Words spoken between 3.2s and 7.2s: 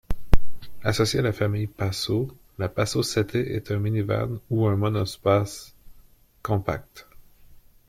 est un “minivan” ou monospace compact.